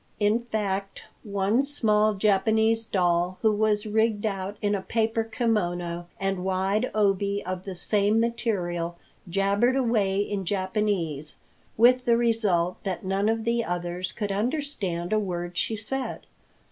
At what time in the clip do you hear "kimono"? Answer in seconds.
5.23-6.07